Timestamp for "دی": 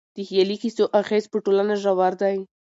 2.21-2.37